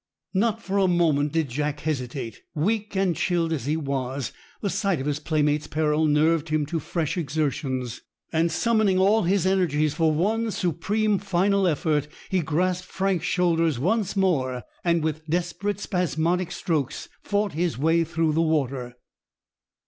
Not 0.33 0.63
for 0.63 0.79
a 0.79 0.87
moment 0.87 1.31
did 1.31 1.49
Jack 1.49 1.81
hesitate. 1.81 2.39
Weak 2.55 2.95
and 2.95 3.15
chilled 3.15 3.53
as 3.53 3.67
he 3.67 3.77
was, 3.77 4.33
the 4.59 4.67
sight 4.71 4.99
of 4.99 5.05
his 5.05 5.19
playmate's 5.19 5.67
peril 5.67 6.05
nerved 6.07 6.49
him 6.49 6.65
to 6.65 6.79
fresh 6.79 7.17
exertions, 7.17 8.01
and 8.33 8.51
summoning 8.51 8.97
all 8.97 9.21
his 9.21 9.45
energies 9.45 9.93
for 9.93 10.11
one 10.11 10.49
supreme 10.49 11.19
final 11.19 11.67
effort, 11.67 12.07
he 12.29 12.39
grasped 12.39 12.87
Frank's 12.87 13.27
shoulder 13.27 13.71
once 13.79 14.15
more, 14.15 14.63
and 14.83 15.03
with 15.03 15.27
desperate 15.27 15.79
spasmodic 15.79 16.51
strokes 16.51 17.07
fought 17.21 17.53
his 17.53 17.77
way 17.77 18.03
through 18.03 18.33
the 18.33 18.41
water. 18.41 18.95